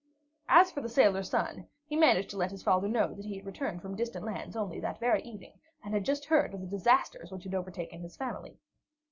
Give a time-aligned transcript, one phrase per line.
[0.49, 3.45] As for the sailor son, he managed to let his father know that he had
[3.45, 7.31] returned from distant lands only that very evening, and had just heard of the disasters
[7.31, 8.57] which had overtaken his family.